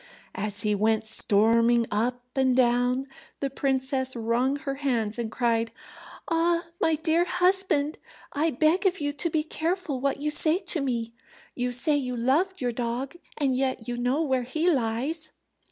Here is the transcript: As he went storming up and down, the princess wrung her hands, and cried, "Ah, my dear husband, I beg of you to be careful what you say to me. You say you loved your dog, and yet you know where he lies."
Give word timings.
As 0.33 0.63
he 0.63 0.73
went 0.73 1.05
storming 1.05 1.85
up 1.91 2.23
and 2.35 2.55
down, 2.55 3.05
the 3.39 3.51
princess 3.51 4.15
wrung 4.15 4.55
her 4.55 4.73
hands, 4.81 5.19
and 5.19 5.31
cried, 5.31 5.69
"Ah, 6.27 6.65
my 6.81 6.95
dear 6.95 7.23
husband, 7.23 7.99
I 8.33 8.49
beg 8.49 8.87
of 8.87 8.99
you 8.99 9.13
to 9.13 9.29
be 9.29 9.43
careful 9.43 10.01
what 10.01 10.19
you 10.19 10.31
say 10.31 10.57
to 10.57 10.81
me. 10.81 11.13
You 11.53 11.71
say 11.71 11.97
you 11.97 12.17
loved 12.17 12.61
your 12.61 12.71
dog, 12.71 13.15
and 13.37 13.55
yet 13.55 13.87
you 13.87 13.95
know 13.95 14.23
where 14.23 14.41
he 14.41 14.67
lies." 14.71 15.33